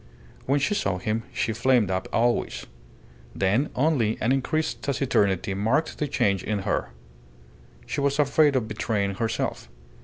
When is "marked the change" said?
5.53-6.43